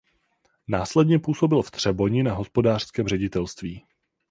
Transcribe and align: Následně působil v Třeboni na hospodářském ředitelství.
Následně 0.67 1.19
působil 1.19 1.61
v 1.61 1.71
Třeboni 1.71 2.23
na 2.23 2.33
hospodářském 2.33 3.07
ředitelství. 3.07 3.85